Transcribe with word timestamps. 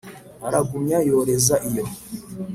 Aragumya 0.47 0.97
yoreza 1.09 1.55
iyo! 1.69 1.85